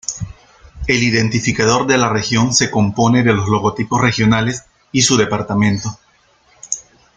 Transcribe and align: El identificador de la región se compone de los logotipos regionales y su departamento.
El 0.87 1.03
identificador 1.03 1.85
de 1.85 1.95
la 1.99 2.09
región 2.09 2.53
se 2.55 2.71
compone 2.71 3.21
de 3.21 3.33
los 3.33 3.47
logotipos 3.47 4.01
regionales 4.01 4.63
y 4.91 5.03
su 5.03 5.15
departamento. 5.15 5.95